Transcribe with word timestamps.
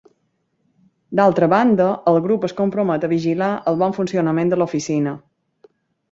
D'altra 1.17 1.49
banda 1.51 1.89
el 2.11 2.17
Grup 2.27 2.47
es 2.47 2.55
compromet 2.61 3.05
a 3.07 3.09
vigilar 3.11 3.49
el 3.73 3.77
bon 3.83 3.93
funcionament 3.99 4.51
de 4.55 4.59
l'Oficina. 4.63 5.13